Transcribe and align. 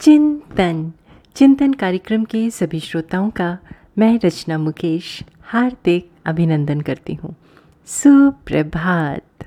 चिंतन। 0.00 0.92
चिंतन 1.34 1.72
कार्यक्रम 1.72 2.24
के 2.24 2.50
सभी 2.50 2.80
श्रोताओं 2.80 3.30
का 3.30 3.58
मैं 3.98 4.20
रचना 4.24 4.58
मुकेश 4.58 5.22
हार्दिक 5.42 6.10
अभिनंदन 6.26 6.80
करती 6.80 7.14
हूँ। 7.14 7.36
सुप्रभात। 7.86 9.44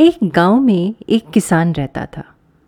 एक 0.00 0.18
गाँव 0.24 0.60
में 0.60 0.94
एक 1.08 1.30
किसान 1.30 1.72
रहता 1.72 2.06
था, 2.06 2.24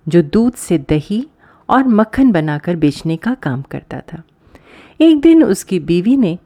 जो 0.09 0.23
दूध 0.23 0.55
से 0.55 0.79
दही 0.79 1.27
और 1.69 1.89
मक्खन 1.89 2.33
बनाकर 2.33 2.77
बेचने 2.77 3.17
का 3.17 3.35
काम 3.35 3.63
करता 3.63 4.01
था। 4.01 4.23
एक 5.01 5.21
दिन 5.21 5.45
उसकी 5.45 5.79
बीवी 5.79 6.17
ने 6.17 6.39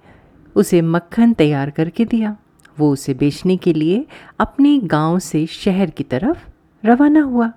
उसे 0.54 0.82
मक्खन 0.82 1.32
तैयार 1.32 1.70
करके 1.70 2.04
दिया। 2.04 2.36
वो 2.78 2.92
उसे 2.92 3.14
बेचने 3.14 3.56
के 3.56 3.72
लिए 3.72 4.06
अपने 4.38 4.78
गाँव 4.78 5.18
से 5.18 5.46
शहर 5.46 5.90
की 5.90 6.04
तरफ़ 6.04 6.38
रवाना 6.86 7.22
हुआ। 7.22 7.52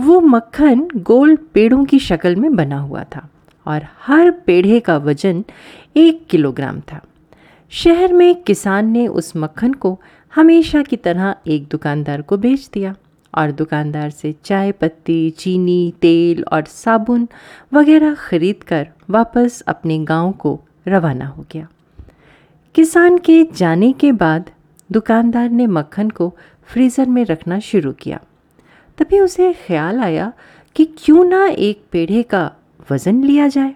वो 0.00 0.20
मक्खन 0.20 0.88
गोल 0.96 1.36
पेड़ों 1.36 1.84
की 1.84 1.98
शक्ल 1.98 2.36
में 2.36 2.56
बना 2.56 2.78
हुआ 2.78 3.04
था 3.04 3.28
और 3.66 3.86
हर 4.00 4.30
पेढ़े 4.30 4.80
का 4.80 4.96
वज़न 4.96 5.44
एक 5.96 6.26
किलोग्राम 6.26 6.80
था। 6.80 7.00
शहर 7.70 8.12
में 8.12 8.42
किसान 8.42 8.86
ने 8.86 9.06
उस 9.06 9.32
मक्खन 9.36 9.72
को 9.72 10.00
हमेशा 10.34 10.82
की 10.82 10.96
तरह 10.96 11.34
एक 11.46 11.66
दुकानदार 11.70 12.22
को 12.22 12.36
बेच 12.36 12.70
दिया 12.72 12.94
और 13.34 13.50
दुकानदार 13.50 14.10
से 14.10 14.34
चाय 14.44 14.72
पत्ती, 14.72 15.30
चीनी, 15.30 15.94
तेल 16.02 16.44
और 16.52 16.64
साबुन 16.64 17.28
वगैरह 17.74 18.14
खरीद 18.14 18.62
कर 18.62 18.88
वापस 19.10 19.60
अपने 19.60 19.98
गाँव 19.98 20.32
को 20.32 20.60
रवाना 20.88 21.26
हो 21.26 21.44
गया। 21.52 21.68
किसान 22.74 23.18
के 23.18 23.44
जाने 23.44 23.92
के 23.92 24.12
बाद 24.12 24.50
दुकानदार 24.92 25.50
ने 25.50 25.66
मक्खन 25.66 26.10
को 26.10 26.36
फ्रीज़र 26.64 27.06
में 27.06 27.24
रखना 27.24 27.58
शुरू 27.58 27.92
किया। 27.92 28.20
तभी 28.98 29.20
उसे 29.20 29.52
ख्याल 29.66 30.00
आया 30.00 30.32
कि 30.76 30.84
क्यों 30.98 31.24
ना 31.24 31.46
एक 31.46 31.82
पेढ़े 31.92 32.22
का 32.24 32.50
वज़न 32.90 33.22
लिया 33.24 33.48
जाए। 33.48 33.74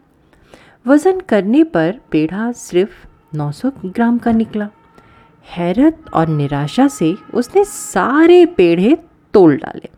वज़न 0.87 1.21
करने 1.21 1.63
पर 1.67 1.99
पेढ़ा 2.11 2.51
सिर्फ़ 2.53 3.37
900 3.37 3.73
ग्राम 3.87 4.19
का 4.19 4.33
निकला। 4.33 4.69
हैरत 5.47 6.05
और 6.15 6.29
निराशा 6.29 6.87
से 6.89 7.15
उसने 7.35 7.65
सारे 7.65 8.45
पेढ़े 8.49 8.97
तोल 9.35 9.57
डाले, 9.57 9.89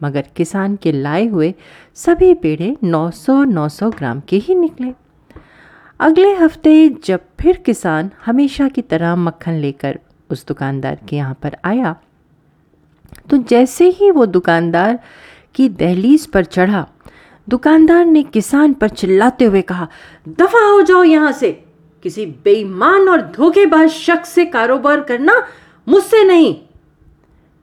मगर 0.00 0.24
किसान 0.36 0.76
के 0.76 0.92
लाए 0.92 1.26
हुए 1.26 1.52
सभी 1.96 2.32
पेढ़े 2.36 2.74
900-900 2.84 3.90
ग्राम 3.90 4.20
के 4.28 4.36
ही 4.38 4.54
निकले। 4.54 4.92
अगले 6.00 6.32
हफ़्ते 6.34 6.88
जब 7.04 7.20
फिर 7.40 7.56
किसान 7.56 8.10
हमेशा 8.26 8.68
की 8.68 8.82
तरह 8.82 9.14
मक्खन 9.16 9.52
लेकर 9.56 9.98
उस 10.30 10.46
दुकानदार 10.46 10.98
के 11.08 11.16
यहाँ 11.16 11.38
पर 11.42 11.56
आया 11.64 11.94
तो 13.30 13.36
जैसे 13.38 13.88
ही 13.88 14.10
वो 14.10 14.26
दुकानदार 14.26 14.98
की 15.54 15.68
दहलीज 15.68 16.26
पर 16.26 16.44
चढ़ा, 16.44 16.86
दुकानदार 17.48 18.04
ने 18.04 18.22
किसान 18.22 18.72
पर 18.74 18.88
चिल्लाते 18.90 19.44
हुए 19.44 19.62
कहा, 19.62 19.88
दफ़ा 20.28 20.64
हो 20.66 20.82
जाओ 20.82 21.02
यहाँ 21.04 21.32
से। 21.32 21.50
किसी 22.04 22.26
बेईमान 22.44 23.08
और 23.08 23.22
धोखेबाज 23.32 23.88
शख्स 23.88 24.28
से 24.28 24.44
कारोबार 24.46 25.00
करना 25.00 25.34
मुझसे 25.86 26.22
नहीं। 26.24 26.54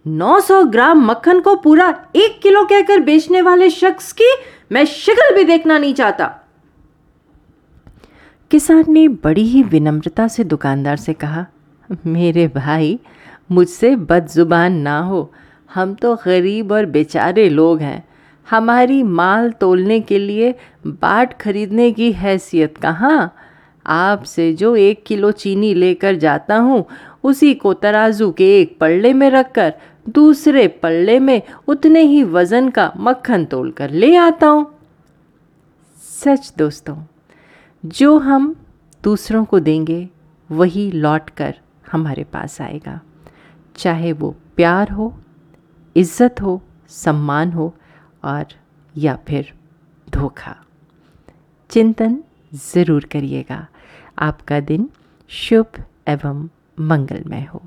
900 0.05 0.63
ग्राम 0.63 1.05
मक्खन 1.05 1.39
को 1.39 1.55
पूरा 1.55 1.87
एक 2.15 2.39
किलो 2.41 2.63
कहकर 2.65 2.99
बेचने 2.99 3.41
वाले 3.41 3.69
शख्स 3.69 4.11
की 4.11 4.33
मैं 4.71 4.85
शिकल 4.85 5.35
भी 5.35 5.43
देखना 5.43 5.77
नहीं 5.77 5.93
चाहता। 5.93 6.25
किसान 8.51 8.83
ने 8.87 9.07
बड़ी 9.07 9.43
ही 9.43 9.63
विनम्रता 9.63 10.27
से 10.27 10.43
दुकानदार 10.43 10.97
से 10.97 11.13
कहा, 11.13 11.45
मेरे 12.05 12.47
भाई 12.47 12.99
मुझसे 13.51 13.95
बदजुबान 13.95 14.73
ना 14.73 14.99
हो। 14.99 15.31
हम 15.73 15.93
तो 15.93 16.15
गरीब 16.15 16.71
और 16.71 16.85
बेचारे 16.85 17.49
लोग 17.49 17.79
हैं। 17.79 18.03
हमारी 18.49 19.03
माल 19.03 19.51
तोलने 19.51 19.99
के 19.99 20.19
लिए 20.19 20.55
बाट 20.87 21.41
खरीदने 21.41 21.91
की 21.91 22.11
हैसियत 22.11 22.77
कहाँ? 22.77 23.35
आपसे 23.85 24.53
जो 24.53 24.75
एक 24.75 25.03
किलो 25.03 25.31
चीनी 25.31 25.73
लेकर 25.73 26.15
जाता 26.15 26.57
हूँ, 26.57 26.85
उसी 27.23 27.53
को 27.53 27.73
तराजू 27.73 28.31
के 28.31 28.61
एक 28.61 28.77
पल्ले 28.79 29.13
में 29.13 29.29
रखकर, 29.29 29.73
दूसरे 30.09 30.67
पल्ले 30.67 31.19
में 31.19 31.41
उतने 31.67 32.01
ही 32.01 32.23
वज़न 32.23 32.69
का 32.69 32.91
मक्खन 32.97 33.45
तोल 33.45 33.71
कर 33.71 33.89
ले 33.89 34.15
आता 34.15 34.47
हूँ। 34.47 34.65
सच 36.23 36.53
दोस्तों, 36.57 36.97
जो 37.85 38.17
हम 38.17 38.55
दूसरों 39.03 39.45
को 39.45 39.59
देंगे, 39.59 40.09
वही 40.51 40.91
लौट 40.91 41.29
कर 41.29 41.55
हमारे 41.91 42.23
पास 42.23 42.61
आएगा। 42.61 43.01
चाहे 43.81 44.11
वो 44.13 44.29
प्यार 44.55 44.91
हो, 44.91 45.13
इज़्ज़त 45.95 46.41
हो, 46.41 46.61
सम्मान 46.89 47.51
हो 47.51 47.73
और 48.23 48.45
या 48.97 49.15
फिर 49.27 49.53
धोखा। 50.07 50.55
चिंतन 51.69 52.23
ज़रूर 52.53 53.05
करिएगा। 53.05 53.67
आपका 54.19 54.59
दिन 54.59 54.89
शुभ 55.29 55.83
एवं 56.07 56.47
मंगलमय 56.79 57.43
हो। 57.43 57.61